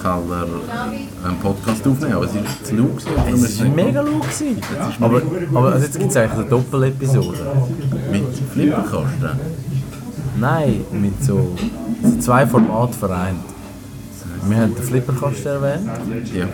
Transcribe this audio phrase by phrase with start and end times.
[0.00, 0.46] Flipperkastenkeller
[1.24, 2.96] einen Podcast aufnehmen, aber es ist zu laut.
[2.96, 4.22] gewesen, Es war mega laut.
[4.22, 4.56] gewesen.
[5.00, 5.22] Aber,
[5.54, 7.38] aber also jetzt gibt es eigentlich eine Doppelepisode.
[8.10, 9.30] Mit Flipperkasten?
[10.38, 11.50] Nein, mit so,
[12.20, 13.38] zwei Formaten vereint.
[14.48, 15.90] Wir haben den Flipperkasten erwähnt
[16.34, 16.46] Ja.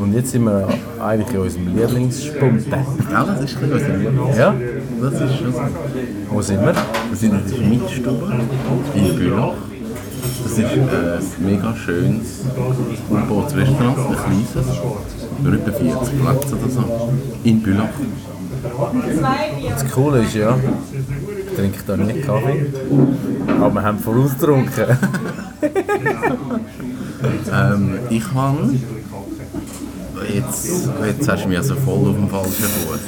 [0.00, 0.66] und jetzt sind wir
[1.00, 2.66] eigentlich in unserem Lieblingsspunkt.
[2.66, 4.54] Ja, das ist ein bisschen was Ja?
[5.00, 5.60] Das ist schon so.
[6.30, 6.74] Wo sind wir?
[6.74, 8.32] Wir sind in der Schmidstube
[8.96, 9.52] in Bülach.
[10.58, 12.40] Das ist ein mega schönes
[13.08, 14.80] Umbautes-Restaurant, ein kleines,
[15.40, 17.12] nur etwa 40 Plätze oder so,
[17.44, 17.88] in Bülach.
[19.70, 22.66] Das Coole ist ja, ich trinke hier nicht Kaffee,
[23.60, 24.98] aber wir haben vorausgetrunken.
[27.52, 28.74] Ähm, ich habe.
[30.32, 33.00] Jetzt, jetzt hast du mich also voll auf dem falschen Fuß.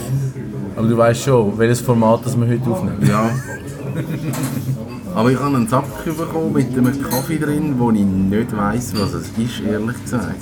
[0.76, 3.06] Aber du weißt schon, welches Format das wir heute aufnehmen.
[3.06, 3.30] Ja.
[5.14, 9.14] Aber ich habe einen Sack bekommen mit einem Kaffee drin, wo ich nicht weiss, was
[9.14, 10.36] es ist, ehrlich gesagt.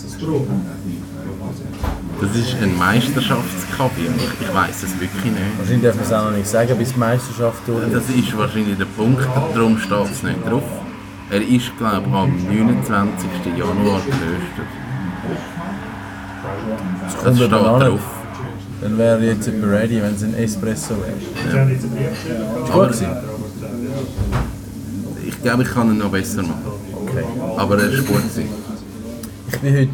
[2.20, 5.58] Das ist ein Meisterschaftskaffee ich, ich weiss es wirklich nicht.
[5.58, 7.94] Wahrscheinlich darf man es auch noch nicht sagen, bis die Meisterschaft durch ist.
[7.94, 10.62] Das ist wahrscheinlich der Punkt, darum steht es nicht drauf.
[11.30, 13.28] Er ist, glaube ich, am 29.
[13.56, 14.68] Januar geröstet.
[17.04, 18.00] Das kommt steht drauf.
[18.80, 21.16] Dann wäre jetzt etwa ready, wenn es ein Espresso wäre.
[22.64, 22.90] Ist Aber?
[25.38, 26.72] Ich glaube, ich kann ihn noch besser machen.
[26.92, 27.24] Okay.
[27.56, 28.22] Aber er ist gut.
[29.50, 29.90] Ich bin heute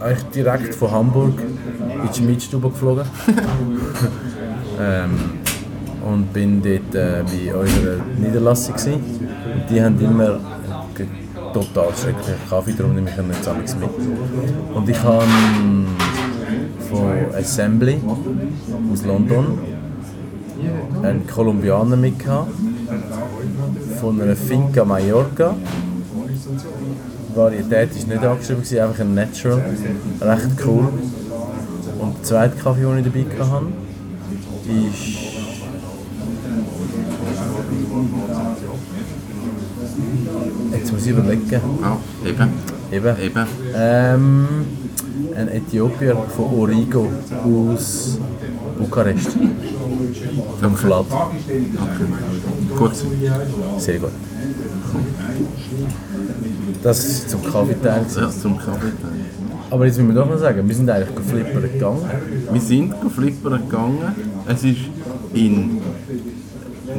[0.00, 3.04] eigentlich direkt von Hamburg in die Schmidstube geflogen.
[4.80, 5.10] ähm,
[6.04, 8.74] und bin dort äh, bei eurer Niederlassung.
[8.74, 8.94] Gewesen.
[8.94, 10.40] Und die haben immer
[11.52, 13.88] total schrecklichen Kaffee, darum nehme ich ihn jetzt amigs mit.
[14.74, 15.26] Und ich habe
[16.90, 18.00] von Assembly
[18.92, 19.58] aus London
[21.04, 22.50] einen Kolumbianer mitgehabt,
[24.00, 25.54] von einer Finca Mallorca.
[27.30, 29.62] Die Varietät ist nicht angeschrieben, einfach ein Natural.
[30.20, 30.88] Recht cool.
[31.98, 33.66] Und der zweite Kaffee, den ich dabei hatte,
[34.68, 35.32] ist.
[40.72, 41.60] Jetzt muss ich überlegen.
[41.82, 42.48] Ah, eben.
[42.90, 43.20] Eben.
[43.20, 43.46] Eben.
[43.74, 44.48] Ähm,
[45.36, 47.08] ein Äthiopier von Origo
[47.44, 48.18] aus
[48.78, 49.36] Bukarest.
[50.60, 51.06] Vom Flat.
[52.76, 52.92] Gut.
[53.78, 54.10] Sehr gut.
[56.82, 58.00] Das ist zum Kaffeeteil.
[58.00, 58.22] gewesen.
[58.22, 58.92] Ja, zum Kaffee.
[59.70, 62.04] Aber jetzt müssen wir doch noch sagen, wir sind eigentlich flippern gegangen.
[62.52, 64.14] Wir sind flippern gegangen.
[64.46, 64.80] Es ist
[65.32, 65.80] in.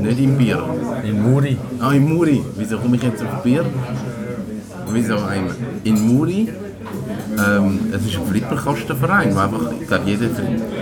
[0.02, 0.64] Nicht in Bier.
[1.08, 1.58] In Muri.
[1.80, 2.42] Ah, in Muri.
[2.58, 3.64] Wieso komme ich jetzt auf Bier?
[4.92, 5.56] Wieso einmal?
[5.84, 6.50] In Muri.
[7.46, 10.30] Ähm, es ist ein Flipperkastenverein, wo einfach, ich glaube, jeden,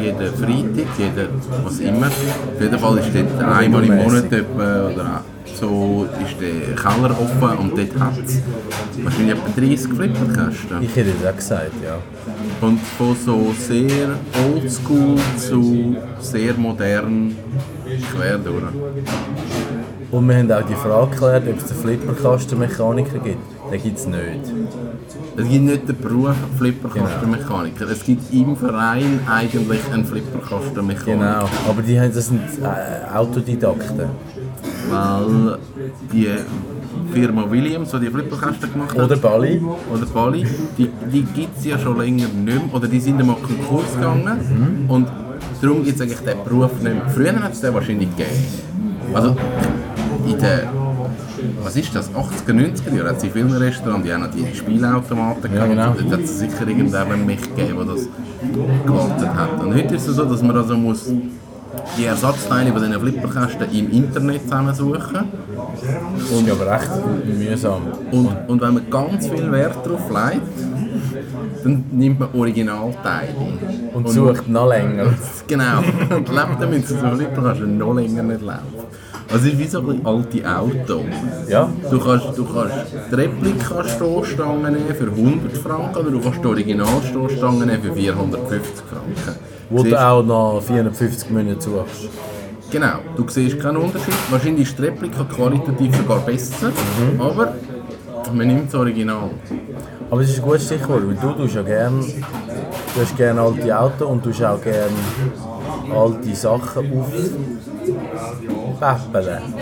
[0.02, 1.30] jeden Freitag, jeden,
[1.64, 5.24] was immer, auf jeden Fall ist dort einmal im Monat etwa, oder
[5.60, 8.42] so ist der Keller offen und dort hat es
[9.04, 10.82] wahrscheinlich etwa 30 Flipperkästen.
[10.82, 11.98] Ich hätte es auch gesagt, ja.
[12.62, 14.10] Und von so sehr
[14.46, 17.36] oldschool zu sehr modern
[18.14, 18.64] quer durch.
[20.12, 23.61] Und wir haben auch die Frage geklärt, ob es den Flipperkastenmechaniker gibt.
[23.72, 24.20] Den gibt es nicht.
[25.38, 27.90] Es gibt nicht den Beruf Flipperkastenmechaniker.
[27.90, 31.18] Es gibt im Verein eigentlich einen Flipperkastenmechaniker.
[31.18, 31.50] Genau.
[31.70, 34.10] Aber die haben, das sind äh, Autodidakten.
[34.90, 35.58] Weil
[36.12, 36.28] die
[37.14, 39.62] Firma Williams, die die Flipperkasten gemacht hat, Oder Bali.
[39.94, 40.46] oder Bali,
[40.78, 42.62] die, die gibt es ja schon länger nicht mehr.
[42.74, 44.86] Oder die sind einmal Konkurs gegangen.
[44.90, 45.08] Und
[45.62, 47.10] darum gibt es eigentlich den Beruf nicht mehr.
[47.10, 48.32] Früher hat es den wahrscheinlich gegeben.
[49.14, 49.36] Also
[50.28, 50.81] in den
[51.64, 54.56] was ist das, 80er, 90er Jahre hat es in vielen Restaurants die haben noch die
[54.56, 55.70] Spielautomaten Ja, gehabt.
[55.70, 55.96] genau.
[56.10, 58.08] Dort hat es sicher irgendjemand mich gegeben, der das
[58.86, 59.64] gewartet hat.
[59.64, 61.12] Und heute ist es so, dass man also muss
[61.98, 65.20] die Ersatzteile von diesen Flipperkästen im Internet zusammensuchen
[66.18, 66.90] Das ist aber echt
[67.40, 67.82] mühsam.
[68.12, 70.42] und, und wenn man ganz viel Wert darauf legt,
[71.64, 73.36] dann nimmt man Originalteile.
[73.94, 75.06] Und sucht noch länger.
[75.48, 75.80] Genau.
[76.16, 78.62] Und lebt damit, dass der Flipperkasten noch länger nicht läuft.
[79.34, 81.06] Also es ist wie so ein bisschen alte Auto.
[81.48, 81.70] Ja?
[81.90, 82.76] Du kannst, du kannst
[83.12, 89.40] die Replika-Stoßstangen nehmen für 100 Franken oder du kannst die Original-Stoßstangen nehmen für 450 Franken.
[89.70, 92.10] Wo Siehst- du auch noch 450 Minuten suchst.
[92.72, 94.14] Genau, du siehst keinen Unterschied.
[94.30, 97.22] Wahrscheinlich ist die Replika qualitativ sogar besser, Mhm.
[97.22, 97.54] aber
[98.34, 99.30] man nimmt das Original.
[100.10, 103.78] Aber es ist ein gutes Stichwort, weil du tust ja gern, du hast gerne alte
[103.80, 104.88] Autos und du hast auch gerne
[105.96, 107.04] alte Sachen
[108.82, 109.54] aufpäppeln.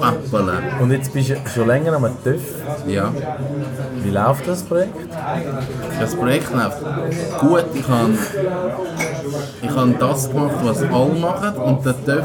[0.00, 0.58] Aufpäppeln.
[0.80, 2.40] Und jetzt bist du schon länger am TÜV.
[2.86, 3.12] Ja.
[4.02, 4.94] Wie läuft das Projekt?
[6.00, 6.82] Das Projekt läuft
[7.40, 7.64] gut.
[7.74, 8.12] Ich habe
[9.60, 12.24] ich habe das gemacht, was alle machen und der TÜV...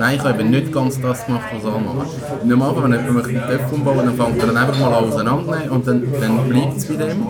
[0.00, 2.06] Nein, ich habe eben nicht ganz das gemacht, was alle machen.
[2.44, 5.86] Normalerweise, wenn jemand einen TÜV umbauen dann fängt er dann einfach mal an auseinandernehmen und
[5.86, 7.26] dann, dann bleibt es bei dem.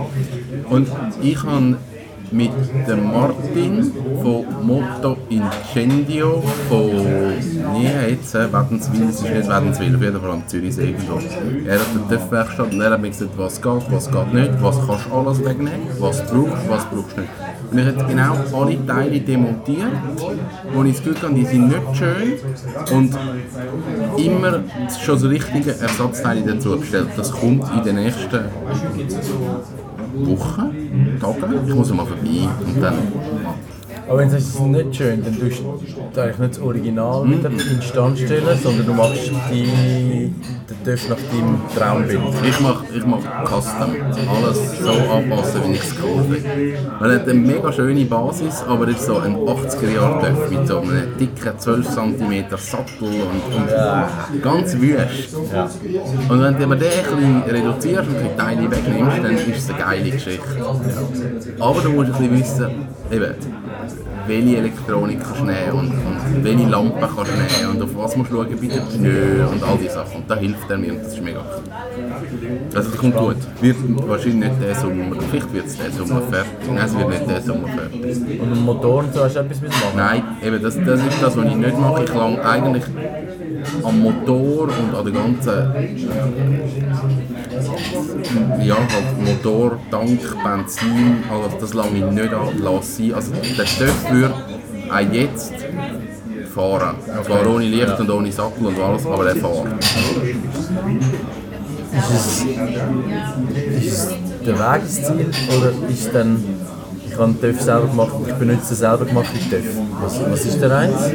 [0.71, 0.89] Und
[1.23, 1.77] ich habe
[2.31, 2.51] mit
[2.89, 3.93] dem Martin
[4.23, 6.91] von Moto Incendio von
[7.75, 11.19] nie jetzt äh, Wädenswil, es ist nicht Wädenswil, auf jeden Fall am Zürichsee irgendwo.
[11.67, 14.87] Er hat eine TÜV-Werkstatt und er hat mir gesagt, was geht, was geht nicht, was
[14.87, 17.31] kannst du alles wegnehmen, was brauchst was brauchst du nicht.
[17.71, 19.93] Und ich habe genau alle Teile demontiert,
[20.73, 23.19] wo ich das Gefühl habe, die sind nicht schön und
[24.17, 24.61] immer
[25.05, 27.09] schon so richtige Ersatzteile dazu bestellt.
[27.17, 28.41] Das kommt in den nächsten
[30.15, 31.69] Wochen, Tagen.
[31.69, 32.95] Ich muss mal vorbei und dann.
[34.07, 37.29] Aber wenn du sagst, es ist nicht schön, dann tust du eigentlich nicht das Original
[37.29, 40.33] wieder instand stellen, sondern du machst die,
[40.69, 42.21] den TÜV nach deinem Traumbild.
[42.47, 43.97] Ich mache ich mach Custom.
[44.37, 46.79] Alles so anpassen, wie ich es cool finde.
[47.01, 51.19] Man hat eine mega schöne Basis, aber es ist so ein 80er-Jahre-Töpf mit so einem
[51.19, 55.35] dicken 12 cm Sattel und, und ganz wüst.
[55.35, 59.59] Und wenn du aber den ein bisschen reduzierst und ein bisschen Teile wegnimmst, dann ist
[59.59, 60.43] es eine geile Geschichte.
[61.59, 62.67] Aber du musst ein bisschen wissen,
[63.11, 63.35] eben,
[64.27, 68.17] welche Elektronik kannst du nehmen und, und welche Lampen kannst du nehmen und auf was
[68.17, 70.17] musst du schauen bei den Pneus und all diese Sachen.
[70.17, 71.63] Und da hilft er mir und das ist mega cool.
[72.75, 73.37] Also das kommt gut.
[73.61, 73.77] Wird
[74.09, 76.53] wahrscheinlich nicht diesen Sommer, vielleicht wird es diesen Sommer fertig.
[76.69, 78.41] Nein, es wird nicht diesen Sommer fertig.
[78.41, 79.97] Und am Motor und so hast du etwas mitmachen?
[79.97, 82.05] Nein, eben das, das ist das, was ich nicht mache.
[82.05, 82.85] Ich lang eigentlich
[83.83, 85.75] am Motor und an der ganzen
[88.63, 92.49] ja, halt Motor, Tank, Benzin, also das lange ich nicht an,
[92.83, 93.15] sein.
[93.15, 94.35] Also der TÜV würde
[94.91, 95.53] auch jetzt
[96.55, 96.97] fahren.
[97.25, 99.67] Zwar ohne Licht und ohne Sattel und alles, aber er fährt.
[101.97, 104.17] Ist es, ist
[104.47, 106.45] der Weg ins Ziel oder ist dann,
[107.07, 109.65] ich habe TÜV selber gemacht, ich benutze den selber gemachten TÜV.
[110.03, 111.13] Was, was ist der Reiz?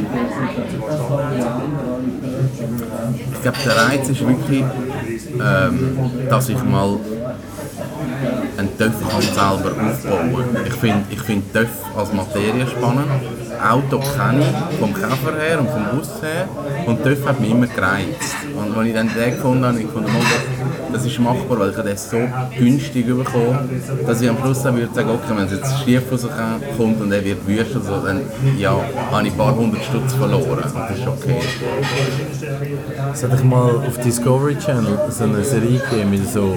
[3.32, 4.64] Ich glaube, der Reiz ist wirklich,
[5.38, 5.96] ähm,
[6.28, 6.96] dass ich mal
[8.56, 13.06] einen TÜV kann selber aufbauen Ich finde ich find TÜV als Materie spannend.
[13.62, 16.48] Auto kenne ich vom Käfer her und vom Bus her
[16.86, 18.36] und TÜV hat mich immer gereizt.
[18.56, 21.76] Und als ich dann den gefunden habe, ich gefunden, oh, das ist machbar, weil ich
[21.76, 22.18] habe den so
[22.58, 27.00] günstig bekommen, dass ich am Schluss dann würde sagen, okay, wenn es jetzt schief rauskommt
[27.00, 28.22] und er wird wüst, also, dann
[28.58, 28.76] ja,
[29.10, 30.64] habe ich ein paar hundert Stutz verloren.
[30.64, 31.36] Und das ist okay.
[33.12, 36.56] Es hat ich mal auf Discovery Channel so eine Serie gegeben mit so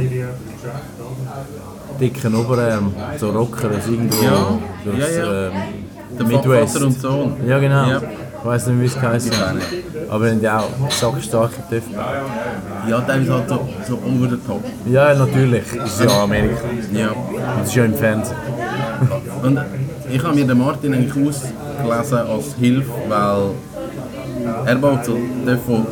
[2.00, 5.48] dicken Oberarm, so Rocker irgendwo Ja, durchs, ja, ja.
[5.48, 5.83] Ähm,
[6.18, 6.74] Der Midwest.
[6.74, 7.34] Vater und Sohn.
[7.48, 7.90] Ja genau.
[7.90, 8.02] Ja.
[8.40, 9.38] Ich weiß nicht, wie es nicht.
[10.10, 11.84] Aber haben die auch sackstarke TÜV.
[12.90, 14.64] Ja, teilweise halt so, so over the top.
[14.86, 15.64] Ja, natürlich.
[15.76, 16.62] Das ist ja Amerika.
[16.92, 17.10] Ja.
[17.60, 18.36] Das ist ja im Fernsehen.
[19.42, 19.60] Und
[20.12, 23.52] ich habe mir den Martin eigentlich ausgelesen als Hilfe, weil
[24.66, 25.18] er baut so
[25.66, 25.86] wo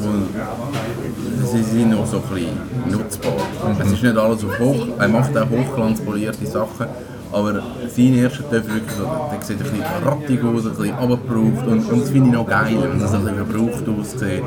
[1.51, 2.57] sie sind noch so ein bisschen
[2.89, 3.33] nutzbar.
[3.79, 6.87] Es ist nicht alles auf Hoch, er macht auch hochglanzpolierte Sachen,
[7.31, 7.63] aber
[7.95, 11.91] sein erster Dörfer wirklich so, der sieht ein bisschen rattig aus, ein bisschen abgebraucht und,
[11.91, 14.43] und das finde ich noch geil, wenn es so ein bisschen verbraucht aussieht.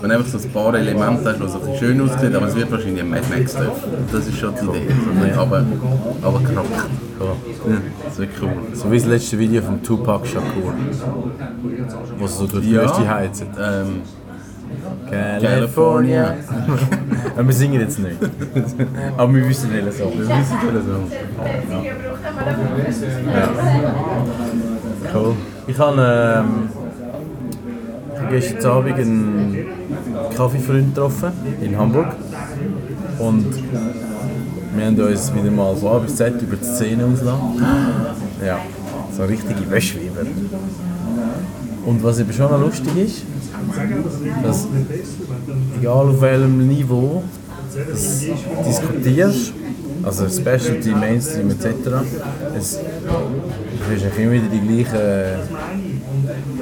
[0.00, 2.46] Wenn du einfach so ein paar Elemente hast, die so ein bisschen schön aussehen, aber
[2.46, 3.88] es wird wahrscheinlich ein Mad Max Dörfer.
[4.12, 4.94] Das ist schon die Idee.
[5.34, 5.64] So, aber,
[6.22, 6.90] aber krackt.
[7.18, 7.72] Cool.
[7.72, 8.50] Ja, das wird cool.
[8.74, 10.74] So wie das letzte Video von Tupac Shakur.
[12.18, 12.82] Wo sie so durch die Ja.
[12.82, 13.48] Wüste heizen.
[13.58, 14.02] Ähm,
[15.10, 16.34] California.
[17.36, 18.16] Wir singen jetzt nicht.
[19.16, 20.12] Aber wir wissen welchen Song.
[20.12, 21.10] Wir wissen welchen Song.
[23.34, 23.48] Ja.
[25.14, 25.34] Cool.
[25.66, 26.68] Ich habe ähm,
[28.30, 29.66] gestern Abend einen
[30.36, 32.08] Kaffeefreund getroffen in Hamburg.
[33.18, 33.46] Und
[34.76, 37.62] wir haben uns wieder mal von A bis Z über die Szene ausgelassen.
[38.44, 38.58] Ja,
[39.16, 40.22] so richtige Wäschweber.
[41.86, 43.22] Und was eben schon noch lustig ist,
[44.42, 44.66] dass
[45.80, 47.22] egal auf welchem Niveau
[47.90, 48.24] das
[48.66, 49.52] diskutierst,
[50.02, 51.66] also Specialty, Mainstream etc.,
[52.56, 55.08] es, du hast immer wieder die gleichen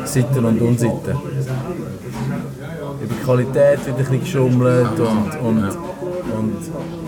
[0.05, 1.15] Sitten und Unsitten.
[3.03, 5.65] über die Qualität wird ein bisschen geschummelt und, und,
[6.39, 6.57] und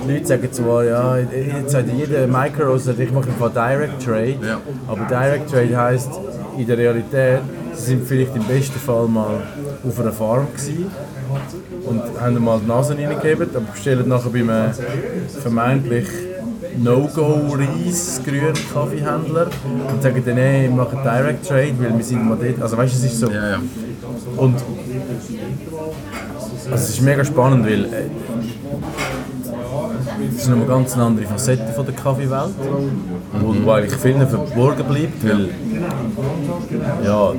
[0.07, 4.37] die Leute sagen zwar, ja, jetzt sagt jeder Micro sagt, ich mache einfach Direct Trade,
[4.43, 4.61] Ja.
[4.87, 6.11] aber Direct Trade heisst
[6.57, 7.41] in der Realität,
[7.75, 9.41] sie sind vielleicht im besten Fall mal
[9.85, 10.87] auf einer Farm gewesen
[11.85, 14.73] und haben mal die Nase reingegeben, aber bestellen nachher bei einem
[15.43, 16.09] vermeintlich
[16.79, 19.49] No-Go-Reis grünen Kaffeehändler
[19.91, 22.61] und sagen dann, hey, wir machen Direct Trade, weil wir sind mal dort.
[22.61, 23.31] Also weißt du, es ist so.
[23.31, 23.59] Ja, ja.
[24.37, 24.57] Und
[26.71, 28.11] also es ist mega spannend, weil äh,
[30.33, 32.55] das ist nochmal ganz eine andere Facette von der Kaffeewelt,
[33.41, 35.49] wo, wo eigentlich vielen verborgen bleibt, weil
[37.05, 37.33] ja,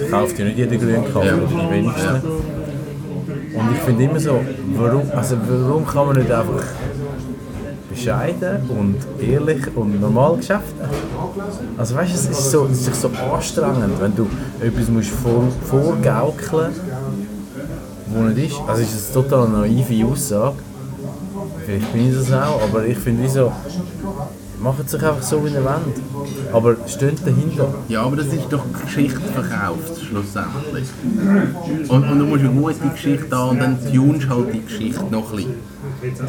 [0.00, 1.34] es kauft ja nicht jeder grünen Kaffee, Ja.
[1.34, 2.22] oder die wenigsten.
[3.54, 4.40] Und ich finde immer so,
[4.76, 6.62] warum, also warum kann man nicht einfach
[7.88, 8.96] bescheiden und
[9.26, 10.86] ehrlich und normal geschäften?
[11.78, 14.26] Also weißt du, es ist so, es ist so anstrengend, wenn du
[14.60, 16.72] etwas musst vor, vorgaukeln
[18.08, 18.56] wo nicht ist.
[18.68, 20.54] Also es ist eine total naive Aussage.
[21.66, 23.50] Vielleicht bin ich das auch, aber ich finde wie so,
[24.60, 26.52] macht es sich einfach so wie ihr wollt.
[26.52, 27.74] Aber steht dahinter.
[27.88, 30.86] Ja, aber das ist doch Geschichte verkauft, schlussendlich.
[31.88, 35.32] Und, und du musst eine gute Geschichte haben und dann tunst halt die Geschichte noch
[35.32, 35.54] ein bisschen.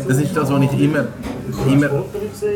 [0.08, 1.06] Das ist das, was ich immer,
[1.70, 1.90] immer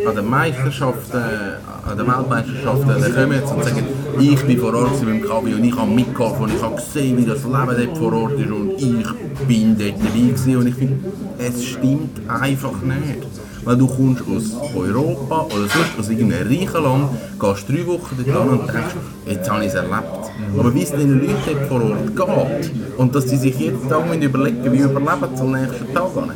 [0.07, 3.83] an den Meisterschaften, an den Weltmeisterschaften, jetzt und sagen,
[4.19, 7.17] ich bin vor Ort gewesen beim Kabi und ich habe mitgeholfen und ich habe gesehen,
[7.17, 7.53] wie das Leben
[7.85, 10.57] dort vor Ort ist und ich bin dort dabei gewesen.
[10.57, 10.99] und ich finde,
[11.37, 13.27] es stimmt einfach nicht.
[13.63, 18.37] Weil du kommst aus Europa oder sonst aus irgendeinem reichen Land, gehst drei Wochen dort
[18.37, 18.95] an und denkst,
[19.27, 20.31] jetzt habe ich es erlebt.
[20.57, 24.07] Aber wie es den Leuten dort vor Ort geht und dass sie sich jeden Tag
[24.07, 26.31] müssen überlegen wie überleben sie am nächsten Tag an,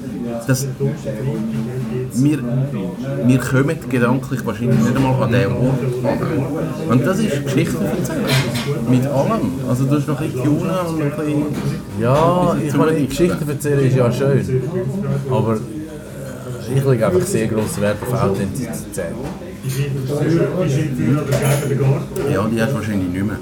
[0.48, 0.68] das,
[2.13, 2.39] wir,
[3.25, 6.92] wir kommen gedanklich wahrscheinlich nicht einmal an diesen Ort an.
[6.92, 8.25] Und das ist Geschichte erzählen.
[8.89, 9.51] Mit allem.
[9.68, 11.46] Also du hast noch ein bisschen Juna und ein bisschen...
[12.00, 13.08] Ja, ich meine, Beispiel.
[13.08, 14.62] Geschichten erzählen ist ja schön.
[15.30, 15.58] Aber
[16.75, 19.06] ich lege einfach sehr grossen Wert auf Authentizität.
[22.32, 23.38] Ja, die hast du wahrscheinlich nicht mehr.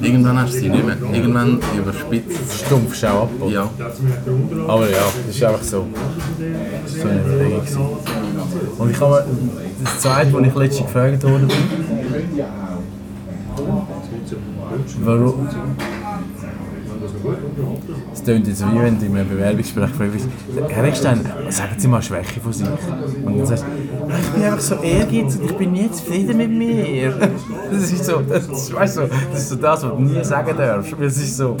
[0.00, 0.96] Irgendwann hast du sie nicht mehr.
[1.12, 3.30] Irgendwann überspitzt Stumpf schau ab.
[3.40, 3.52] oder?
[3.52, 3.70] Ja.
[4.68, 5.86] Aber ja, das ist einfach so.
[6.84, 7.80] Das ist so eine gewesen.
[8.78, 9.24] Und ich habe
[9.82, 11.48] das zweite, wo ich letztens gefragt bin,
[15.04, 15.48] warum.
[18.26, 20.28] Klingt jetzt wie wenn du in einem Bewerbungsgespräch gefragt wirst,
[20.68, 22.66] Herr Eckstein, sagen Sie mal Schwäche von sich.
[23.24, 27.14] Und dann sagst du, ich bin einfach so ehrgeizig, ich bin nie zufrieden mit mir.
[27.70, 30.56] Das ist so, das ist, weißt du, das, ist so das, was du nie sagen
[30.56, 30.92] darfst.
[31.00, 31.56] Es ist so,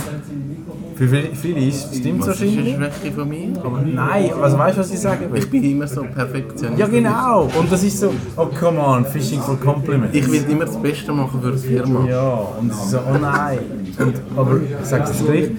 [0.96, 2.76] für viele- stimmt es Was ist eine wahrscheinlich.
[2.76, 3.48] Schwäche von mir?
[3.94, 5.38] Nein, also weißt du, was ich sagen will?
[5.40, 6.78] Ich bin immer so perfektionistisch.
[6.78, 7.48] Ja, genau.
[7.58, 10.16] Und das ist so, oh come on, Fishing for Compliments.
[10.16, 12.06] Ich will immer das Beste machen für die Firma.
[12.08, 13.58] Ja, und es ist so, oh nein.
[13.98, 15.50] Und, aber ich sage es gleich,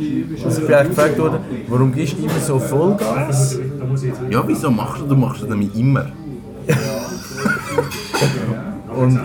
[0.45, 3.59] also ich bin eigentlich gefragt worden, warum gibst du immer so Vollgas?
[4.29, 5.07] Ja, wieso machst du?
[5.07, 6.05] Du machst es nämlich immer.
[8.97, 9.19] Und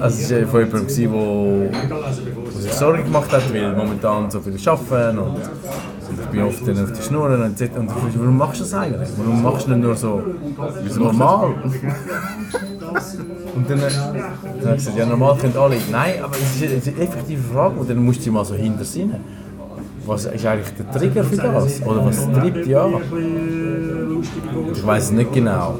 [0.00, 1.70] also es war ja von jemandem,
[2.52, 6.66] der sich Sorgen gemacht hat, weil momentan so viele arbeiten und, und ich bin oft
[6.66, 7.64] dann auf die Schnurren und, so.
[7.64, 9.08] und ich frage, warum machst du das eigentlich?
[9.16, 10.22] Warum machst du nicht nur so
[10.98, 11.54] normal?
[13.54, 14.18] Und dann, dann habe
[14.70, 15.76] ich gesagt, ja normal können alle.
[15.90, 18.44] Nein, aber es ist, es ist eine effektive Frage und dann musst du dich mal
[18.44, 19.16] so hintersinnen.
[20.06, 21.82] Was ist eigentlich der Trigger für das?
[21.82, 22.88] Oder was treibt ja?
[24.74, 25.78] Ich weiß nicht genau.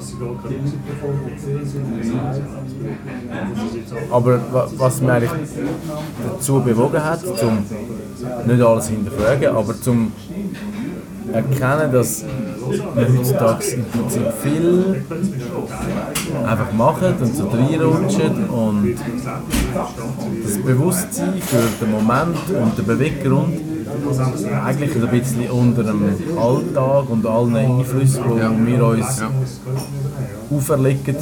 [4.10, 5.30] Aber wa- was mich eigentlich
[6.32, 7.58] dazu bewogen hat, zum
[8.46, 10.12] nicht alles hinterfragen, aber zum
[11.32, 12.24] erkennen, dass
[12.94, 15.04] wir heutzutage im Prinzip viel
[16.46, 18.94] einfach machen und so reinrutschen und
[20.44, 23.54] das Bewusstsein für den Moment und den Beweggrund
[24.64, 26.02] eigentlich ein bisschen unter dem
[26.38, 29.30] Alltag und allen Einflüssen, die wir uns Ja.
[30.56, 31.16] auferlegen,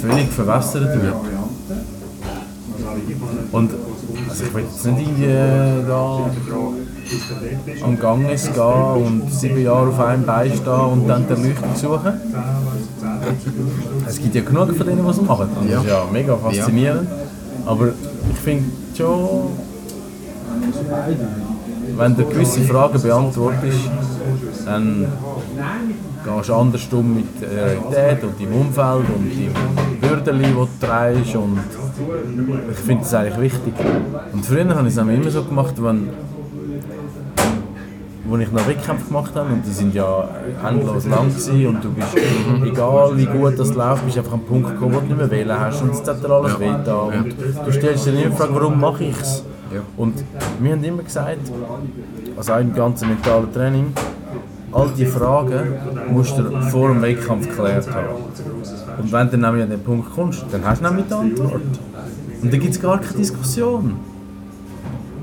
[0.00, 1.14] völlig verwässert wird.
[3.52, 3.70] Und
[4.28, 6.30] also ich will jetzt nicht irgendwie da
[7.84, 12.12] am Ganges gehen und sieben Jahre auf einem Bein stehen und dann die Erleuchtung suchen.
[14.06, 15.48] Es gibt ja genug von denen, die es machen.
[15.60, 17.08] Und das ist ja mega faszinierend.
[17.66, 17.88] Aber
[18.32, 19.28] ich finde schon,
[21.96, 23.90] wenn du gewisse Fragen beantwortest,
[24.64, 25.06] dann
[26.24, 30.68] gehst du anders um mit der Realität und deinem Umfeld und deinem Bürden, die du
[30.80, 31.36] trägst.
[31.36, 31.60] Und
[32.70, 33.74] ich finde das eigentlich wichtig.
[34.32, 36.08] Und früher habe ich es immer so gemacht, wenn
[38.26, 40.26] wo ich noch Wettkämpfe gemacht habe und die sind ja
[40.66, 42.16] endlos lang gewesen und du bist,
[42.64, 45.60] egal wie gut das läuft, bist einfach am Punkt gekommen, wo du nicht mehr wählen
[45.60, 46.60] hast und es hat dir alles Ja.
[46.60, 47.34] weh da und
[47.66, 49.44] du stellst dir immer die Frage, warum mache ich es?
[49.96, 50.24] Und
[50.60, 51.38] wir haben immer gesagt,
[52.36, 53.92] also auch im ganzen mentalen Training,
[54.72, 55.74] all die Fragen
[56.10, 58.08] musst du vor dem Wettkampf geklärt haben.
[59.00, 61.62] Und wenn du nämlich an den Punkt kommst, dann hast du nämlich die Antwort.
[62.42, 63.94] Und dann gibt es gar keine Diskussion.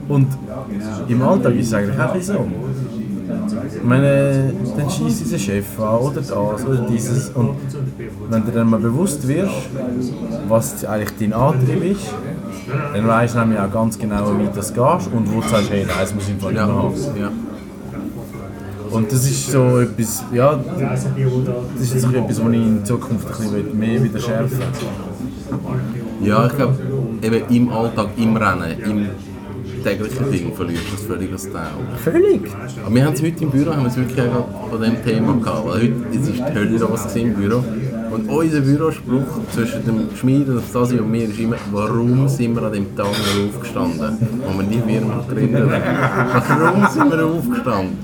[0.07, 0.27] Und
[1.07, 2.45] im Alltag ist es eigentlich auch so.
[3.75, 7.29] Ich meine, dann schießt der Chef an oder das oder dieses.
[7.29, 7.55] Und
[8.29, 9.69] wenn du dann mal bewusst wirst,
[10.47, 12.13] was eigentlich dein Antrieb ist,
[12.93, 15.85] dann weißt du nämlich auch ganz genau, wie das gehst und wo du sagst, hey,
[15.87, 16.95] das muss ich einfach nicht Ja, mehr haben.
[17.19, 17.31] ja.
[18.91, 21.05] Und das ist so etwas, ja, das
[21.85, 26.27] ist jetzt etwas, was ich in Zukunft ein bisschen mehr wieder schärfen will.
[26.27, 26.77] Ja, ich glaube,
[27.21, 31.97] eben im Alltag, im Rennen, im täglichen Ding verlierst du das völlig aus den Augen.
[32.03, 32.41] Völlig!
[32.85, 35.33] Aber wir haben es heute im Büro, haben wir es wirklich gerade von diesem Thema
[35.37, 35.65] gehabt.
[35.65, 37.63] Weil heute es ist die Hölle los gewesen im Büro.
[38.11, 42.63] Und unser Bürospruch zwischen dem Schmied und Stasi und mir ist immer, warum sind wir
[42.63, 44.17] an dem Tag noch aufgestanden?
[44.45, 46.61] Wo wir wieder mal geredet haben.
[46.61, 47.97] Warum sind wir aufgestanden?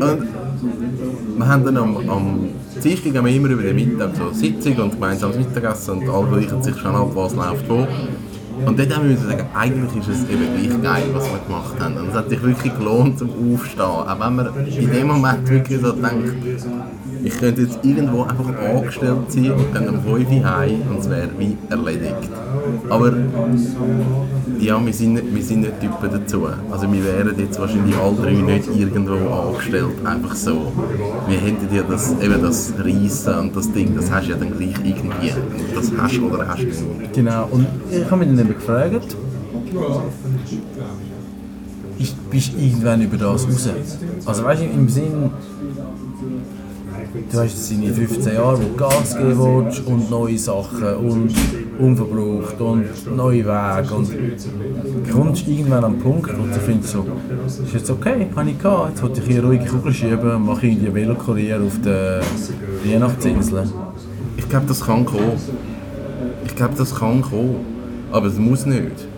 [0.00, 2.48] Und wir haben dann am, am
[2.82, 6.94] Dienstag immer über den Mittag so Sitzung und gemeinsames Mittagessen und alle gleichen sich schon
[6.94, 7.86] ab, was läuft wo.
[8.66, 11.96] Und dort haben wir sagen, eigentlich ist es eben gleich geil, was wir gemacht haben.
[11.96, 13.80] Und es hat sich wirklich gelohnt zum Aufstehen.
[13.80, 16.34] Auch wenn man in dem Moment wirklich so denkt,
[17.22, 21.10] ich könnte jetzt irgendwo einfach angestellt sein und dann um 5 Uhr heim und es
[21.10, 22.30] wäre wie erledigt.
[22.88, 23.12] Aber
[24.60, 26.46] ja, wir sind, nicht- wir sind nicht Typen dazu.
[26.70, 30.72] Also wir wären jetzt wahrscheinlich alle drei nicht irgendwo angestellt, einfach so.
[31.28, 34.56] Wir hätten ja das, eben das Reissen und das Ding, das hast du ja dann
[34.56, 35.32] gleich irgendwie.
[35.74, 37.12] Das hast du oder hast du nicht.
[37.14, 39.16] Genau, und ich habe mich dann eben gefragt,
[41.98, 43.68] ich, bist irgendwann über das raus?
[44.24, 45.30] Also weißt du, im Sinn,
[47.30, 51.30] du hast jetzt deine 15 Jahre, wo du Gas geben willst und neue Sachen und
[51.80, 57.06] unverbraucht und neue Wege und du kommst irgendwann an den Punkt, wo du findest so,
[57.64, 60.94] ist jetzt okay, habe ich gehabt, jetzt wollte ich hier ruhig schieben und mache irgendwie
[60.94, 62.20] Velokurier auf der
[62.84, 63.64] Weihnachtsinsel.
[64.36, 65.32] Ich glaube, das kann kommen.
[66.44, 67.56] Ich glaube, das kann kommen.
[68.12, 69.09] Aber es muss nicht.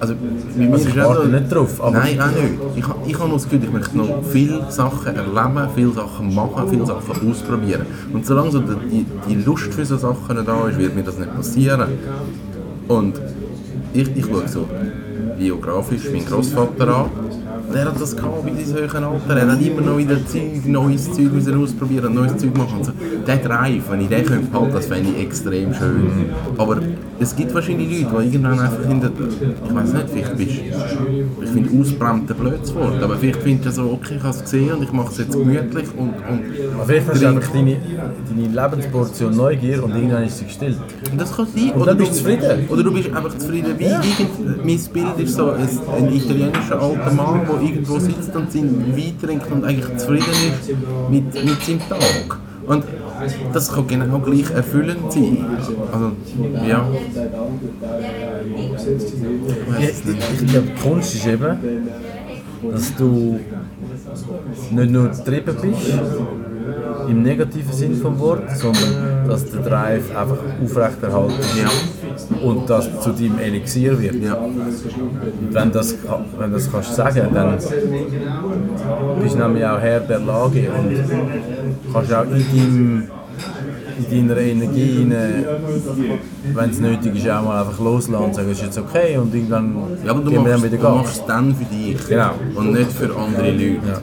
[0.00, 0.14] Also,
[0.56, 2.54] mir Also ich warte so- nicht drauf, aber- Nein, auch nicht.
[2.76, 6.86] Ich, ich habe das Gefühl, ich möchte noch viele Sachen erleben, viele Sachen machen, viele
[6.86, 7.82] Sachen ausprobieren.
[8.12, 11.34] Und solange so die, die Lust für so Sachen da ist, wird mir das nicht
[11.34, 11.82] passieren.
[12.88, 13.20] Und
[13.92, 14.66] ich, ich schaue so
[15.38, 17.06] biografisch meinen Großvater an.
[17.72, 19.36] Der hat das gehabt bis ins höhere Alter.
[19.36, 22.78] Er hat immer noch wieder Zeug, neues Zeug müssen ausprobieren, neues Zeug machen.
[22.78, 22.92] Und so.
[23.26, 26.10] Der Drive, wenn ich den könnte behalten, das fände ich extrem schön.
[26.56, 26.78] Aber
[27.18, 30.50] es gibt wahrscheinlich Leute, die irgendwann einfach in der, ich weiß nicht, vielleicht bist
[31.42, 34.72] ich finde ausbrannte blödes Wort, aber vielleicht findest du so, okay, ich habe es gesehen
[34.72, 36.42] und ich mache es jetzt gemütlich und, und
[36.74, 37.76] Aber vielleicht hast du einfach deine,
[38.28, 40.78] deine Lebensportion Neugier und irgendwann ist sie gestillt.
[41.10, 41.70] Und Das kann sein.
[41.72, 42.68] Und dann bist du zufrieden.
[42.68, 43.74] Oder du bist einfach zufrieden.
[43.78, 48.52] Wie irgend, mein Bild ist so ein, ein italienischer alter Mann, der irgendwo sitzt und
[48.52, 50.70] seinen Wein trinkt und eigentlich zufrieden ist
[51.10, 52.38] mit, mit seinem Tag.
[52.66, 52.84] Und
[53.52, 55.44] das kann genau gleich erfüllend sein.
[55.92, 56.12] Also,
[56.66, 56.86] ja.
[59.80, 61.58] Ich glaube, die Kunst ist eben,
[62.70, 63.40] dass du
[64.70, 65.92] nicht nur getrieben bist,
[67.10, 72.38] im negativen Sinn vom Wort, sondern dass der Drive einfach aufrechterhalten ist Ja.
[72.48, 74.16] und das zu deinem Elixier wird.
[74.22, 74.38] Ja.
[75.50, 75.94] Wenn das,
[76.38, 77.56] wenn das kannst sagen, dann
[79.22, 83.02] bist du nämlich auch Herr der Lage und kannst auch in, deinem,
[84.10, 85.44] in deiner Energie, rein,
[86.54, 89.34] wenn es nötig ist, auch mal einfach loslassen und sagen, es ist jetzt okay und
[89.34, 90.96] irgendwann Ja, aber du machst, dann du wieder Gas.
[90.96, 92.30] machst es dann für dich Genau.
[92.56, 93.64] und nicht für andere Leute.
[93.86, 94.00] Ja.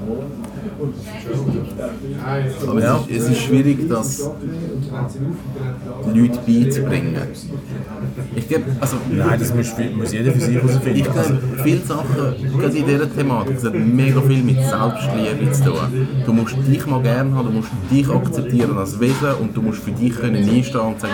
[2.68, 3.04] Aber Ja.
[3.10, 4.30] es, ist, schwierig, das
[6.14, 7.18] Leute beizubringen.
[8.36, 11.00] Ich glaube, also Nein, das muss, muss jeder für sich herausfinden.
[11.00, 12.16] Ich Also, glaube, viele Sachen,
[12.60, 16.08] gerade in dieser Thematik, hat mega viel mit Selbstliebe zu tun.
[16.26, 19.84] Du musst dich mal gerne haben, du musst dich akzeptieren als Wesen und du musst
[19.84, 21.14] für dich können einstehen und sagen,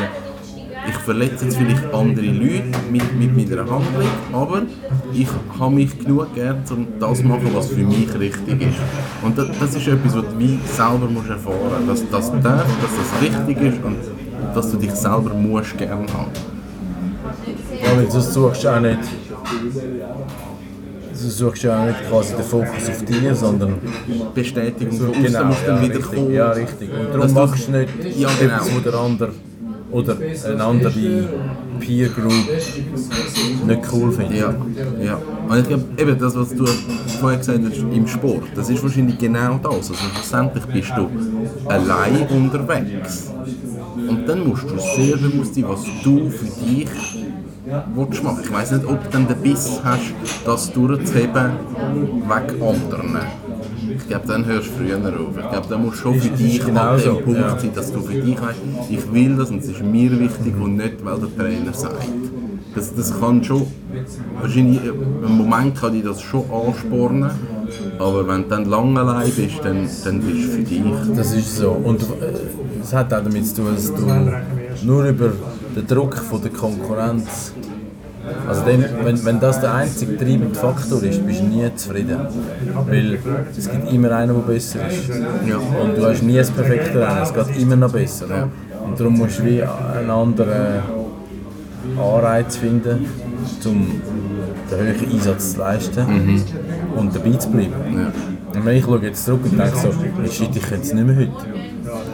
[0.89, 4.62] ich verletze jetzt vielleicht andere Leute mit, mit meiner Handlung, aber
[5.13, 5.28] ich
[5.60, 8.78] habe mich genug gern, um das zu machen, was für mich richtig ist.
[9.22, 12.65] Und das, das ist etwas, was du wie selber musst erfahren musst, dass das darf,
[12.82, 13.98] dass das richtig ist und
[14.56, 16.32] dass du dich selber musst gern haben.
[17.98, 19.00] weil sonst suchst du auch nicht.
[21.22, 23.76] Du suchst ja auch nicht quasi den Fokus auf dich, sondern
[24.34, 26.34] Bestätigung von außen genau, dann ja, wieder richtig, kommen.
[26.34, 26.89] ja, richtig.
[26.91, 28.54] Und darum du- machst du nicht Ja, genau.
[28.56, 29.30] etwas, wo der andere
[29.93, 31.29] oder eine andere
[31.79, 32.34] Peer Group
[33.67, 34.38] nicht cool findet.
[34.38, 34.56] Ja,
[35.01, 35.21] ja.
[35.47, 36.65] Und ich glaube, eben das, was du
[37.19, 39.73] vorher gesagt hast, im Sport, das ist wahrscheinlich genau das.
[39.73, 41.10] Also schlussendlich bist du
[41.69, 43.32] allein unterwegs.
[44.10, 46.89] Und dann musst du sehr bewusst sein, was du für dich
[47.95, 48.41] willst machen.
[48.43, 50.13] Ich weiss nicht, ob du dann den Biss hast,
[50.45, 51.51] das durchzuheben
[52.27, 53.17] wegen anderen.
[53.97, 55.38] Ich glaube, dann hörst du früher auf.
[55.38, 57.60] Ich glaube, dann musst du schon für dich ist an genau dem Punkt ja.
[57.60, 60.77] sein, dass du für dich weißt, ich will das und es ist mir wichtig und
[60.77, 62.08] nicht, weil der Trainer sagt.
[62.75, 63.67] Das, das kann schon,
[64.41, 67.29] wahrscheinlich, im Moment kann dich das schon anspornen,
[67.99, 70.82] aber wenn du dann lange allein bist, dann, dann bist du für dich.
[71.15, 71.71] Das ist so.
[71.71, 72.06] Und äh,
[72.82, 75.34] es hat auch damit zu tun, dass du nur über
[75.75, 77.53] den Druck von der Konkurrenz.
[78.47, 82.19] Also dann, wenn, wenn das der einzige treibende Faktor ist, bist du nie zufrieden.
[82.88, 83.19] Weil
[83.57, 85.09] es gibt immer einen, der besser ist.
[85.47, 85.57] Ja.
[85.57, 88.49] Und du hast nie das perfekte Rennen, es geht immer noch besser.
[88.86, 90.83] Und darum musst du wie einen anderen
[91.97, 93.05] Anreiz finden,
[93.65, 94.01] um
[94.71, 96.43] den höheren Einsatz zu leisten
[96.95, 97.73] und dabei zu bleiben.
[97.95, 98.12] Ja.
[98.55, 99.91] Und wenn ich schaue jetzt zurück und denke so,
[100.31, 101.31] shit, ich könnte es nicht mehr heute.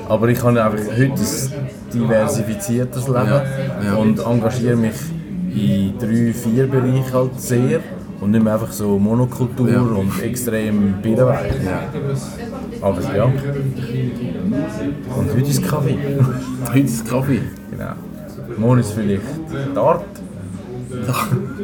[0.07, 3.43] Aber ich habe einfach heute ein diversifiziertes Leben Ja,
[3.85, 3.93] ja.
[3.95, 4.95] und engagiere mich
[5.55, 7.79] in drei, vier Bereichen halt sehr
[8.21, 9.81] und nicht mehr einfach so Monokultur Ja.
[9.81, 11.53] und extrem Bilderweich.
[12.81, 13.23] Aber ja.
[13.25, 13.33] Und
[15.35, 15.97] heute ist Kaffee.
[16.67, 17.41] Heute ist Kaffee.
[17.71, 17.91] genau.
[18.57, 19.23] Morgen ist vielleicht
[19.75, 20.03] Dart.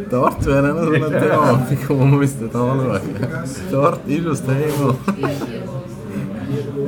[0.09, 2.99] Dort wäre auch noch so eine Thematik, die wir müssten anschauen.
[3.71, 4.95] Dort ist das Thema.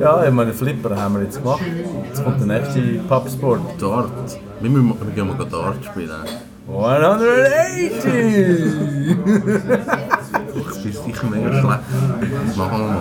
[0.00, 1.62] Ja, ich meine, Flipper haben wir jetzt gemacht.
[2.06, 3.60] Jetzt kommt der nächste Pubsport.
[3.78, 4.10] Dort.
[4.60, 6.10] Wir, müssen, wir gehen mal Dart spielen.
[6.68, 8.04] 180!
[10.54, 11.80] Ich bin sicher mega schlecht.
[12.46, 13.00] Das machen wir mal.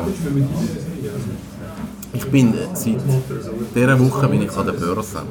[2.13, 2.95] Ich bin äh, seit
[3.75, 5.21] dieser Woche bin ich an der Börse.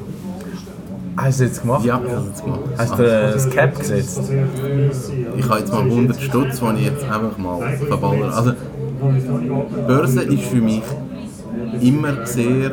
[1.17, 1.83] Hast du jetzt gemacht?
[1.83, 2.59] Ja, ich habe es jetzt gemacht.
[2.77, 4.21] Hast du äh, das Cap gesetzt?
[5.35, 8.33] Ich habe jetzt mal 100 Stutz, die ich jetzt einfach mal verballere.
[8.33, 8.53] Also,
[9.87, 10.83] Börse ist für mich
[11.81, 12.71] immer sehr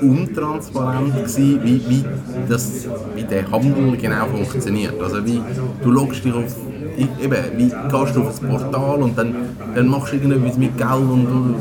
[0.00, 2.04] untransparent gewesen, wie, wie,
[2.48, 5.00] das, wie der Handel genau funktioniert.
[5.00, 5.40] Also wie,
[5.82, 6.56] du loggst dich auf,
[6.96, 9.34] eben, wie gehst du auf das Portal und dann,
[9.74, 11.54] dann machst du irgendetwas mit Geld und du,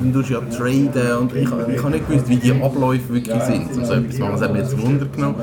[0.00, 3.42] dann tust du ja traden und ich, ich habe nicht gewusst, wie die Abläufe wirklich
[3.42, 3.76] sind.
[3.76, 5.34] Um so etwas machen, das hat mich jetzt Wunder genommen.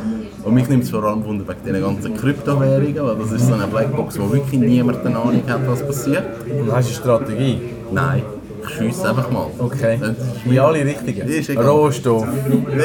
[0.43, 3.53] Und mich nimmt es vor allem Wunder wegen diesen ganzen Kryptowährungen, weil das ist so
[3.53, 6.23] eine Blackbox, wo wirklich niemand eine Ahnung hat, was passiert.
[6.45, 7.61] Und hast du eine Strategie?
[7.91, 8.21] Nein,
[8.69, 9.47] ich schiesse einfach mal.
[9.57, 9.99] Okay.
[10.45, 10.79] Wie alle?
[10.81, 11.65] Ist egal.
[11.65, 12.27] Rohstoff.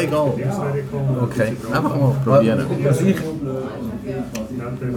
[0.02, 0.32] egal.
[1.22, 1.52] Okay.
[1.72, 2.66] Einfach mal probieren.
[2.84, 3.16] Was ich...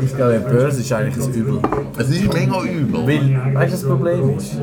[0.01, 1.59] Ich glaube, Börse ist eigentlich ein Übel.
[1.97, 3.07] Es ist mega übel.
[3.07, 4.57] Weil, weißt du, das Problem ist?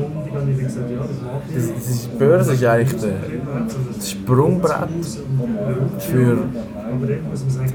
[1.53, 3.15] Das, das ist, Börse ist eigentlich der,
[3.95, 4.89] das Sprungbrett
[5.99, 6.37] für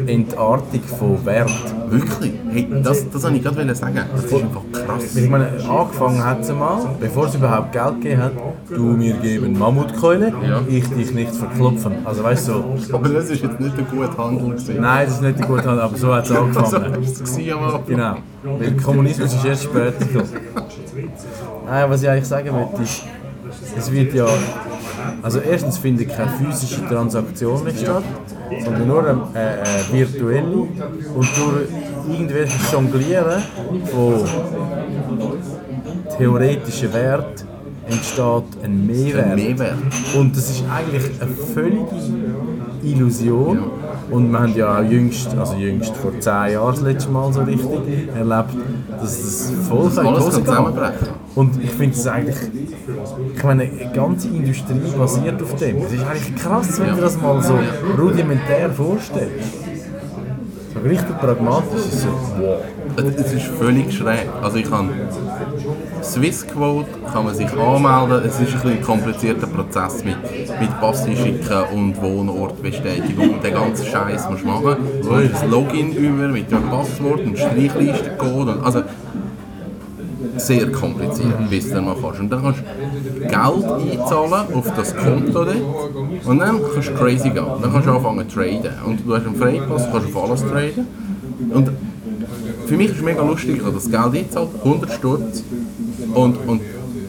[0.07, 1.51] Entartung von Wert.
[1.89, 2.33] Wirklich?
[2.51, 3.99] Hey, das, das wollte ich gerade sagen.
[4.15, 5.17] Das ist einfach krass.
[5.17, 8.33] Ich meine, angefangen hat sie mal, bevor es überhaupt Geld gegeben hat,
[8.69, 10.61] du mir geben Mammutkeule, Ja.
[10.69, 11.93] ich dich nicht verklopfen.
[12.05, 14.81] Also weißt du, so, Aber das ist jetzt nicht ein guter Handel gewesen.
[14.81, 16.93] nein, das ist nicht gut, aber so hat es So angefangen.
[16.93, 17.83] war es gewesen am Anfang.
[17.87, 18.17] Genau.
[18.59, 20.29] Weil Kommunismus ist erst später gekommen.
[21.67, 23.05] Nein, was ich eigentlich sagen möchte, ist,
[23.77, 24.27] es wird ja.
[25.23, 28.05] Also erstens findet keine physische Transaktion mehr statt,
[28.65, 30.47] sondern nur eine äh, äh, virtuelle.
[30.47, 31.69] Und durch
[32.09, 33.43] irgendwelches Jonglieren
[33.93, 34.25] von
[36.17, 37.45] theoretischen Wert
[37.87, 39.27] entsteht ein Mehrwert.
[39.27, 39.79] Ein Mehrwert.
[40.17, 41.87] Und das ist eigentlich eine völlige
[42.83, 43.80] Illusion.
[44.11, 47.43] Und wir haben ja auch jüngst, also jüngst vor zehn Jahren das letzte Mal so
[47.43, 47.71] richtig
[48.15, 48.57] erlebt,
[49.01, 51.09] dass das voll die Hose kann zusammenbrechen.
[51.37, 52.37] Und ich finde es eigentlich,
[53.37, 55.79] ich meine, eine ganze Industrie basiert auf dem.
[55.79, 57.59] Es ist eigentlich krass, wenn du das mal so
[57.97, 59.60] rudimentär vorstellst.
[60.73, 62.61] So richtig pragmatisch ist es wow.
[63.17, 64.29] Es ist völlig schräg.
[64.41, 64.91] Also ich kann
[66.03, 68.29] Swissquote kann man sich anmelden.
[68.29, 73.87] Es ist ein, bisschen ein komplizierter Prozess mit, mit schicken und Wohnortbestätigung und den ganzen
[73.87, 74.77] Scheiß musst du machen.
[75.03, 78.49] Du hast ein Login über mit dem Passwort und Streichlistencode.
[78.49, 78.83] Und, also
[80.37, 82.21] sehr kompliziert, bis du dann mal kannst.
[82.21, 85.57] Und dann kannst du Geld einzahlen auf das Konto dort
[86.25, 87.45] und dann kannst du crazy gehen.
[87.63, 88.73] Dann kannst du anfangen zu traden.
[88.87, 90.87] Und du hast einen Freipass, kannst auf alles traden.
[91.51, 91.71] Und
[92.67, 95.43] für mich ist es mega lustig, ich habe das Geld eingezahlt, 100 Sturz.
[96.15, 96.61] Und, und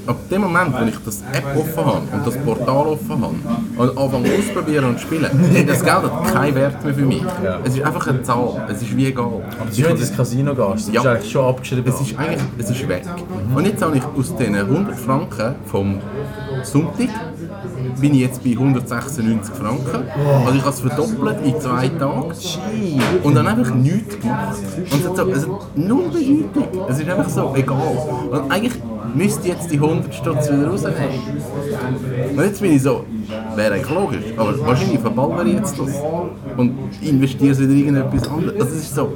[0.08, 3.36] ab dem Moment, wo ich das App offen habe und das Portal offen habe
[3.78, 7.24] und anfange auszuprobieren und zu spielen, hey, das Geld hat keinen Wert mehr für mich.
[7.64, 9.42] Es ist einfach eine Zahl, es ist wie egal.
[9.70, 11.02] Es ist, wenn du ins Casino gehst, das Ja.
[11.02, 11.94] ist eigentlich schon abgeschrieben.
[11.94, 13.04] Es ist eigentlich es ist weg.
[13.56, 16.00] Und jetzt habe ich aus diesen 100 Franken vom
[16.64, 17.10] Sonntag
[18.00, 20.06] bin ich jetzt bei 196 Franken.
[20.46, 22.32] Also ich habe es verdoppelt in zwei Tagen.
[23.24, 24.58] Und dann einfach nichts gemacht.
[24.78, 26.86] Und es so, hat null Bedeutung.
[26.90, 27.96] Es ist einfach so egal.
[28.32, 28.74] Und eigentlich
[29.14, 30.98] müsste ich jetzt die 100 Stutz wieder rausnehmen.
[32.36, 33.06] Und jetzt bin ich so,
[33.56, 34.24] wäre eigentlich logisch.
[34.38, 35.90] Aber wahrscheinlich verballere ich jetzt das
[36.58, 38.54] und investiere es in irgendetwas anderes.
[38.62, 39.12] Also es ist so,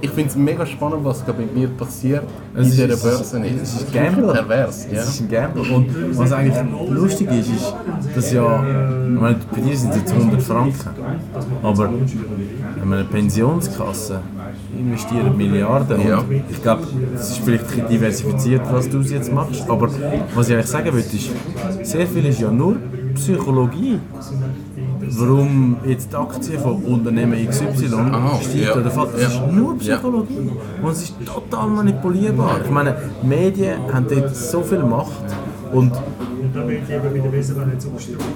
[0.00, 2.94] ich finde es mega spannend, was gerade mit mir passiert in Es ist- dieser es
[2.94, 3.44] ist- Börse.
[3.62, 4.32] es ist Gamble.
[4.32, 4.98] Pervers, ja.
[5.00, 5.62] Es ist ein Gamble.
[5.74, 6.56] Und was eigentlich
[6.90, 7.74] lustig ist, ist,
[8.14, 8.64] dass ja,
[9.14, 10.90] ich meine, bei dir sind es jetzt 100 Franken,
[11.62, 11.90] aber
[12.82, 14.20] in einer Pensionskasse
[14.78, 16.06] investieren Milliarden.
[16.06, 16.22] Ja.
[16.50, 16.82] Ich glaube,
[17.14, 19.88] es ist vielleicht diversifiziert, was du jetzt machst, aber
[20.34, 21.30] was ich eigentlich sagen will, ist,
[21.90, 22.76] sehr viel ist ja nur
[23.16, 23.98] Psychologie.
[25.00, 28.76] Warum jetzt die Aktie von Unternehmen XY Aha, steigt ja.
[28.76, 30.50] oder fällt, das ist nur Psychologie.
[30.82, 32.60] Und es ist total manipulierbar.
[32.64, 35.24] Ich meine, Medien haben dort so viel Macht
[35.72, 35.92] und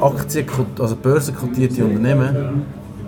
[0.01, 0.47] Aktien,
[0.79, 2.63] also börsenkotierte Unternehmen,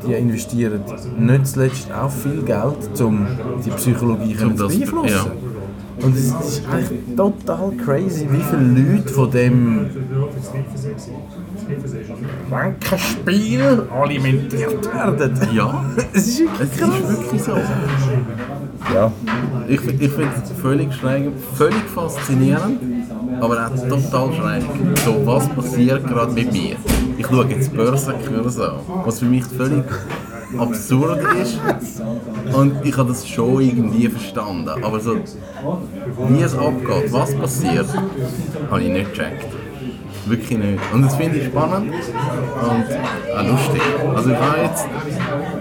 [0.06, 0.82] die investieren
[1.18, 3.26] nicht zuletzt auch viel Geld, um
[3.64, 5.51] die Psychologie zu beeinflussen.
[6.00, 9.90] Und es ist eigentlich total crazy, wie viele Leute von dem
[12.50, 15.38] Rankenspiel alimentiert werden.
[15.52, 17.52] Ja, Es ist es ist wirklich so.
[18.92, 19.12] Ja.
[19.68, 22.80] Ich, ich finde es völlig schräg, völlig faszinierend,
[23.40, 24.62] aber auch total schräg.
[25.04, 26.76] So, was passiert gerade mit mir?
[27.16, 29.84] Ich schaue jetzt Börsenkurs an, was für mich völlig
[30.58, 31.60] absurd ist.
[32.52, 34.70] Und ich habe das schon irgendwie verstanden.
[34.82, 35.16] Aber so,
[36.28, 37.86] wie es abgeht, was passiert,
[38.70, 39.46] habe ich nicht gecheckt.
[40.26, 40.78] Wirklich nicht.
[40.92, 43.82] Und das finde ich spannend und auch lustig.
[44.14, 44.86] Also ich habe jetzt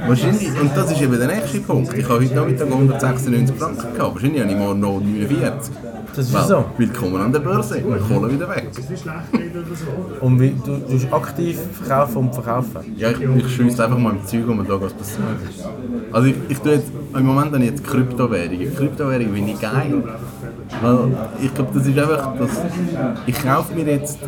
[0.07, 4.13] wahrscheinlich, und das ist eben der nächste Punkt, ich habe heute Nachmittag 196 Franken gehabt,
[4.13, 5.73] wahrscheinlich habe ich morgen noch 49.
[6.13, 6.65] Das ist Weil, so.
[6.77, 8.69] Willkommen an der Börse, ich hole wieder weg.
[10.19, 12.93] Und wie, du, du tust aktiv verkaufen und verkaufen.
[12.97, 15.25] Ja, ich, ich schiesse einfach mal im Zeug um und schaue, was passiert.
[16.11, 18.75] Also ich, ich tue jetzt, im Moment ich jetzt Kryptowährungen.
[18.75, 20.03] Kryptowährungen finde ich geil.
[20.81, 20.99] Weil
[21.41, 22.49] ich glaube, das ist einfach, das,
[23.25, 24.19] ich kaufe mir jetzt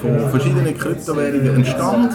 [0.00, 2.12] von verschiedenen Kryptowährungen einen Stand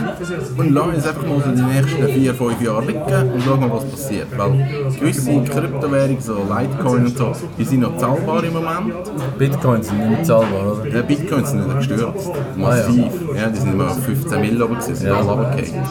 [0.58, 3.72] und lasse es einfach mal so die nächsten vier, fünf Jahre liegen und schaue mal,
[3.72, 4.28] was passiert.
[4.38, 8.94] Weil gewisse Kryptowährungen, so Litecoin und so, die sind noch zahlbar im Moment.
[9.38, 10.88] Bitcoins sind nicht mehr zahlbar, oder?
[10.88, 12.30] Ja, Bitcoins sind nicht gestürzt.
[12.58, 13.06] Massiv.
[13.36, 13.50] ja.
[13.50, 15.16] die sind immer auf 15 Mill oben gewesen, sind Ja.
[15.18, 15.84] alle runtergefallen.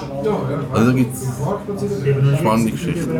[0.73, 3.11] Also da gibt es spannende Geschichten.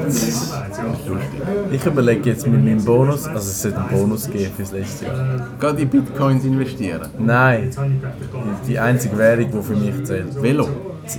[1.71, 5.49] Ich überlege jetzt mit meinem Bonus, also es sollte einen Bonus geben fürs letzte Jahr.
[5.61, 7.09] Geht in Bitcoins investieren.
[7.19, 7.71] Nein,
[8.67, 10.41] die einzige Währung, die für mich zählt.
[10.43, 10.69] Velo.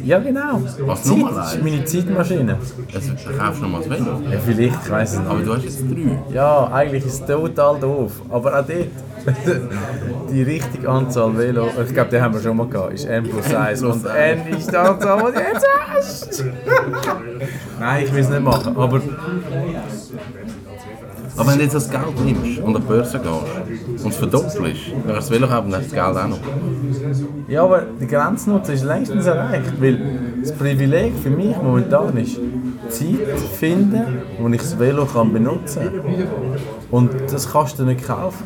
[0.05, 0.61] Ja, genau.
[0.85, 1.63] Was, Zeit, nochmal das ist eins?
[1.63, 2.57] meine Zeitmaschine.
[2.95, 4.21] Also, dann kaufst du noch mal das Velo.
[4.31, 5.47] Ja, vielleicht, ich weiß es Aber nicht.
[5.47, 6.33] du hast jetzt drei.
[6.33, 8.11] Ja, eigentlich ist es total doof.
[8.29, 8.87] Aber auch dort,
[10.31, 13.53] die richtige Anzahl Velo, ich glaube, die haben wir schon mal gehabt, ist N plus
[13.53, 13.79] 1.
[13.81, 14.05] plus Und.
[14.05, 16.45] N ist die Anzahl, die du jetzt hast.
[17.79, 18.77] Nein, ich will es nicht machen.
[18.77, 19.01] Aber
[21.35, 24.57] Aber wenn du jetzt das Geld nimmst und an die Börse gehst und es verdoppelst,
[24.61, 26.39] dann kannst du das Velo haben und hast das Geld auch noch.
[27.47, 29.99] Ja, aber der Grenznutzen ist längstens erreicht, weil
[30.41, 32.39] das Privileg für mich momentan ist,
[32.89, 34.01] Zeit finden,
[34.39, 36.27] wo ich das Velo kann benutzen kann.
[36.91, 38.45] Und das kannst du nicht kaufen.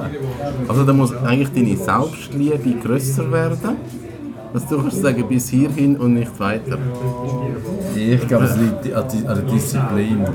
[0.67, 3.76] Also da muss eigentlich deine Selbstliebe grösser werden,
[4.54, 6.78] dass du kannst sagen, bis hierhin und nicht weiter.
[7.95, 10.26] Ich glaube, es liegt an die- der Disziplin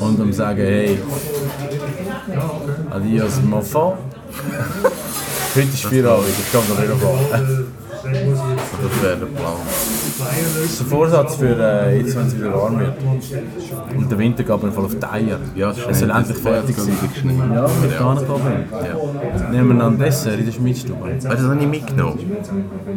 [0.00, 0.98] und am sagen, hey,
[2.90, 3.96] adios, mon fond.
[5.54, 7.66] Heute ist Feierabend, ich kann da wieder fahren.
[8.04, 9.56] Das wäre der Plan.
[10.18, 12.94] Das ist der Vorsatz für äh, jetzt, wenn es wieder warm wird.
[13.96, 15.38] Und der Winter geht auf jeden Fall auf die Eier.
[15.54, 16.96] Ja, es soll endlich fertig sein.
[17.52, 18.64] Ja, mit gar nicht Problem.
[18.70, 19.50] Ja.
[19.50, 21.08] Nehmen wir dann Dessert in der Schmiedstube.
[21.20, 22.36] Du, das habe ich mitgenommen.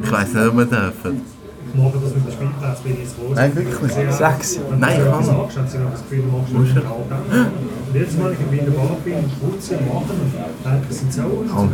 [0.03, 1.40] Ich weiss nicht, ob wir dürfen.
[1.73, 3.15] Morgen das mit dem Spielplatz bin ich jetzt.
[3.35, 3.91] Nein, wirklich.
[3.93, 4.59] Sechs.
[4.77, 5.69] Nein, ich kann nicht.
[5.69, 7.51] Sie noch das Gefühl, du machst nicht Alltag.
[7.87, 11.21] Und jedes Mal, ich in der Bar bin, putzen, machen, denke ich, sind so.
[11.21, 11.71] Und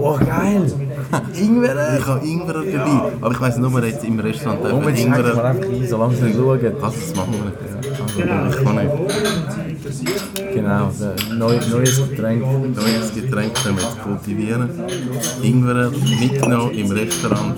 [0.00, 0.72] Oh, geil!
[1.34, 1.98] Ingwer!
[1.98, 3.12] Ich habe Ingwer dabei.
[3.20, 5.44] Aber ich weiss nicht, ob wir jetzt im Restaurant Oh, jetzt schenken wir Ingwer...
[5.44, 6.60] einfach ein, solange sie nicht schauen.
[6.80, 7.58] Was, das machen wir nicht.
[8.18, 10.54] Also, ich kann nicht.
[10.54, 10.90] Genau,
[11.30, 12.42] ein neu, neues Getränk.
[12.76, 14.70] Neues Getränk können wir jetzt kultivieren.
[15.42, 15.90] Ingwer
[16.20, 17.56] mitgenommen im Restaurant.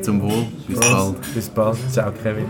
[0.00, 0.46] Zum Wohl.
[0.66, 1.34] Bis bald.
[1.34, 1.76] Bis bald.
[1.90, 2.46] Ciao, Kevin.